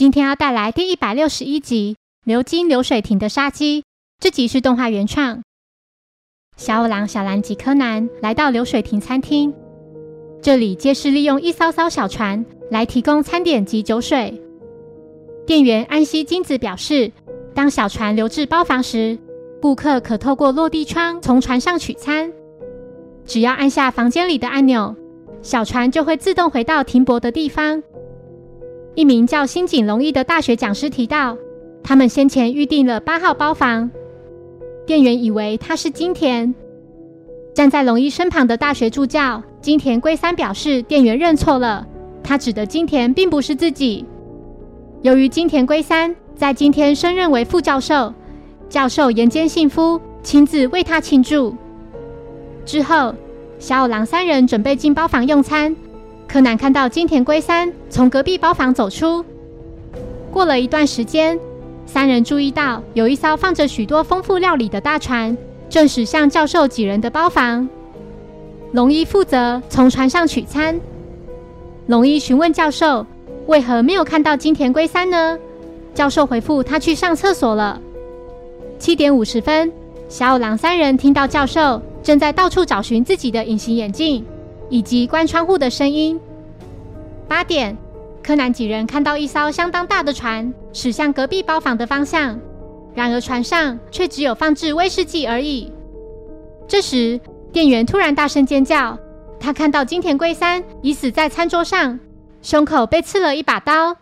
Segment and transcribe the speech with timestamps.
[0.00, 1.94] 今天要带来第一百六十一集
[2.24, 3.82] 《流金流水亭的杀机》。
[4.18, 5.42] 这集是动画原创。
[6.56, 9.52] 小五郎、小兰及柯南来到流水亭餐厅，
[10.40, 14.40] 这里皆是利用一艘艘小船来提供餐点及酒水。
[15.46, 17.12] 店员安西金子表示，
[17.54, 19.18] 当小船流至包房时，
[19.60, 22.32] 顾客可透过落地窗从船上取餐。
[23.26, 24.96] 只要按下房间里的按钮，
[25.42, 27.82] 小船就会自动回到停泊的地方。
[28.94, 31.36] 一名叫新井龙一的大学讲师提到，
[31.82, 33.90] 他们先前预定了八号包房。
[34.86, 36.52] 店员以为他是金田。
[37.54, 41.86] 站在龙一身旁的大学助教金田圭三表示，店员认错了，
[42.22, 44.04] 他指的金田并不是自己。
[45.02, 48.12] 由于金田圭三在今天升任为副教授，
[48.68, 51.54] 教授岩间信夫亲自为他庆祝。
[52.64, 53.14] 之后，
[53.58, 55.74] 小五郎三人准备进包房用餐。
[56.32, 59.24] 柯南看到金田龟三从隔壁包房走出。
[60.30, 61.36] 过了一段时间，
[61.86, 65.36] 三人注意到有一艘放着许多丰富料理的大船
[65.68, 67.68] 正驶向教授几人的包房。
[68.70, 70.80] 龙一负责从船上取餐。
[71.88, 73.04] 龙一询问教授
[73.48, 75.36] 为何没有看到金田龟三呢？
[75.94, 77.80] 教授回复他去上厕所了。
[78.78, 79.72] 七点五十分，
[80.08, 84.24] 小五郎三人听到教授正在到处找寻自己的隐形眼镜。
[84.70, 86.18] 以及关窗户的声音。
[87.28, 87.76] 八点，
[88.22, 92.40] 柯南几人看到一艘相当大的船驶向隔壁包房的方向，
[92.94, 95.70] 然而船上却只有放置威士忌而已。
[96.66, 97.20] 这时，
[97.52, 98.98] 店员突然大声尖叫，
[99.38, 101.98] 他看到金田圭三已死在餐桌上，
[102.42, 103.96] 胸口被刺了一把刀。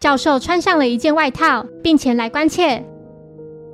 [0.00, 2.84] 教授穿上了一件外套，并前来关切。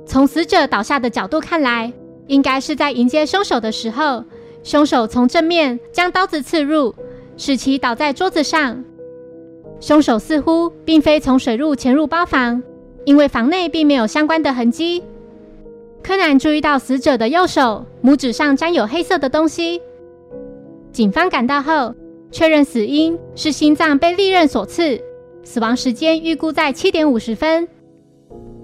[0.05, 1.91] 从死者倒下的角度看来，
[2.27, 4.23] 应该是在迎接凶手的时候。
[4.67, 6.93] 凶手从正面将刀子刺入，
[7.37, 8.83] 使其倒在桌子上。
[9.79, 12.61] 凶手似乎并非从水路潜入包房，
[13.05, 15.01] 因为房内并没有相关的痕迹。
[16.03, 19.81] 柯南注意到死者的右手拇指上沾有黑色的东西。
[20.91, 21.95] 警方赶到后，
[22.29, 25.01] 确认死因是心脏被利刃所刺，
[25.43, 27.65] 死亡时间预估在七点五十分。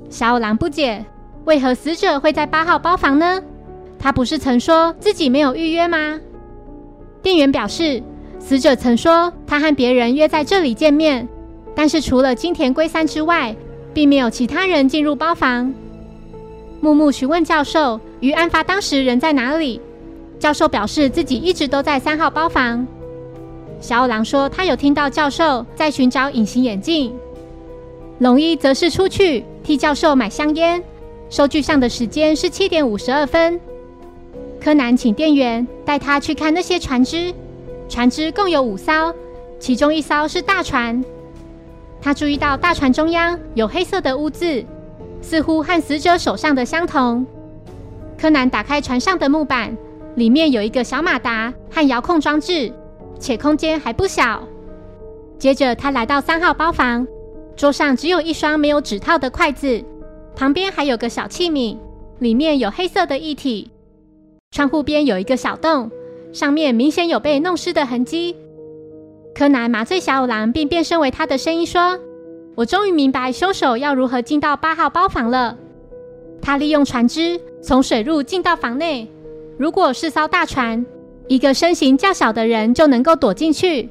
[0.09, 1.05] 小五郎不解，
[1.45, 3.41] 为何死者会在八号包房呢？
[4.03, 6.19] 他不是曾说自己没有预约吗？
[7.21, 8.03] 店员表示，
[8.37, 11.25] 死者曾说他和别人约在这里见面，
[11.73, 13.55] 但是除了金田圭三之外，
[13.93, 15.73] 并没有其他人进入包房。
[16.81, 19.79] 木木询问教授于案发当时人在哪里，
[20.37, 22.85] 教授表示自己一直都在三号包房。
[23.79, 27.15] 小五郎说他有听到教授在寻找隐形眼镜。
[28.19, 30.83] 龙一则是出去替教授买香烟，
[31.29, 33.57] 收据上的时间是七点五十二分。
[34.63, 37.33] 柯南请店员带他去看那些船只，
[37.89, 39.13] 船只共有五艘，
[39.59, 41.03] 其中一艘是大船。
[42.01, 44.63] 他注意到大船中央有黑色的污渍，
[45.21, 47.25] 似乎和死者手上的相同。
[48.17, 49.75] 柯南打开船上的木板，
[50.15, 52.71] 里面有一个小马达和遥控装置，
[53.19, 54.47] 且空间还不小。
[55.37, 57.05] 接着他来到三号包房，
[57.57, 59.83] 桌上只有一双没有指套的筷子，
[60.37, 61.77] 旁边还有个小器皿，
[62.19, 63.69] 里面有黑色的液体。
[64.53, 65.89] 窗户边有一个小洞，
[66.31, 68.35] 上面明显有被弄湿的痕迹。
[69.33, 71.99] 柯南麻醉小五郎，并变身为他的声音说
[72.53, 75.57] ：“我终于明白凶手要如何进到八号包房了。
[76.39, 79.09] 他利用船只从水路进到房内。
[79.57, 80.85] 如果是艘大船，
[81.27, 83.89] 一个身形较小的人就能够躲进去。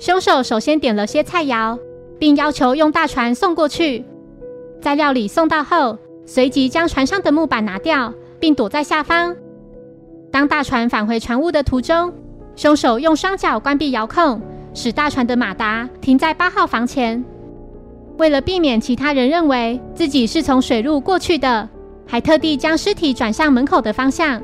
[0.00, 1.78] 凶手首先点了些菜肴，
[2.18, 4.04] 并要求用大船送过去。
[4.80, 9.36] 在料理送到后，随即将船上的木板拿掉，并躲在下方。”
[10.30, 12.12] 当大船返回船坞的途中，
[12.54, 14.40] 凶手用双脚关闭遥控，
[14.72, 17.22] 使大船的马达停在八号房前。
[18.16, 21.68] 为了避免其他人认为自己是从水路过去的，
[22.06, 24.40] 还特地将尸体转向门口的方向。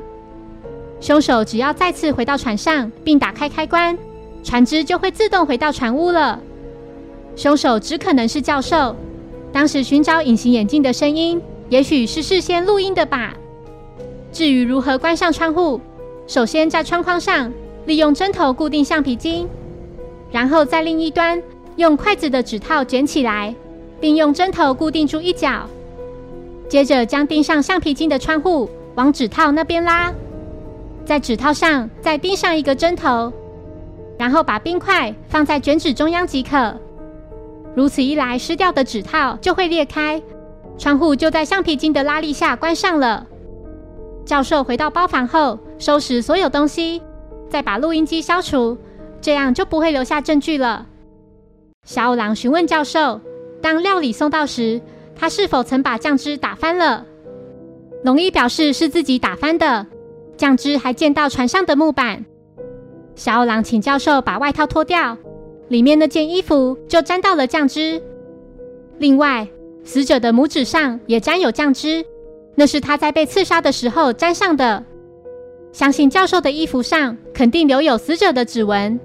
[0.99, 3.97] 凶手只要再次回到船上并打开开关，
[4.43, 6.39] 船只就会自动回到船坞了。
[7.35, 8.95] 凶手只可能是教授。
[9.53, 13.33] 当时寻找隐形眼镜的声音，也许是事先录音的吧。
[14.31, 15.79] 至于如何关上窗户，
[16.27, 17.51] 首先在窗框上
[17.85, 19.47] 利用针头固定橡皮筋，
[20.31, 21.41] 然后在另一端
[21.77, 23.55] 用筷子的指套卷起来，
[23.99, 25.67] 并用针头固定住一角。
[26.67, 30.11] 接着将钉上橡皮筋的窗户往指套那边拉，
[31.05, 33.31] 在指套上再钉上一个针头，
[34.19, 36.75] 然后把冰块放在卷纸中央即可。
[37.73, 40.21] 如此一来，湿掉的指套就会裂开，
[40.77, 43.25] 窗户就在橡皮筋的拉力下关上了。
[44.27, 47.01] 教授回到包房后，收拾所有东西，
[47.49, 48.77] 再把录音机消除，
[49.21, 50.85] 这样就不会留下证据了。
[51.85, 53.21] 小五郎询问教授
[53.61, 54.81] 当料理送到时，
[55.15, 57.05] 他是否曾把酱汁打翻了？
[58.03, 59.87] 龙一表示是自己打翻的，
[60.35, 62.25] 酱汁还溅到船上的木板。
[63.15, 65.17] 小五郎请教授把外套脱掉，
[65.69, 68.03] 里面那件衣服就沾到了酱汁。
[68.97, 69.47] 另外，
[69.85, 72.05] 死者的拇指上也沾有酱汁，
[72.59, 74.83] 那是他在被刺杀的时候沾上的。
[75.71, 78.99] 相信教授的衣服上肯定留有死者的指纹。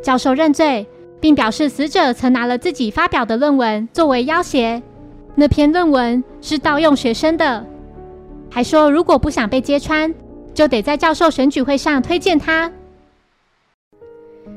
[0.00, 0.86] 教授认罪，
[1.20, 4.80] 并表示死者曾拿了自己发表的论文作为要挟，
[5.34, 7.66] 那篇论文是盗用学生的，
[8.48, 10.14] 还说如果不想被揭穿，
[10.54, 12.70] 就得在教授选举会上推荐他。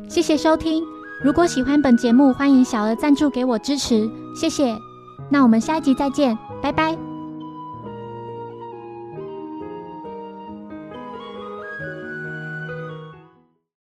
[0.08, 0.84] 谢谢收听，
[1.24, 4.08] 如果喜欢本节目，欢迎小额赞助给我支持，
[4.40, 4.78] 谢谢。
[5.32, 7.05] 那我们下一集再见，拜拜。